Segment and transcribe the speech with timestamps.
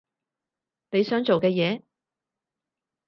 [0.89, 1.83] 你想做嘅嘢？